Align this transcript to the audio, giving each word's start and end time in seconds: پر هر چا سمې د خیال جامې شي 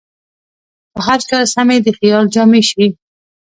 پر 0.93 1.01
هر 1.07 1.19
چا 1.29 1.39
سمې 1.53 1.77
د 1.85 1.87
خیال 1.97 2.25
جامې 2.33 2.61
شي 2.69 2.85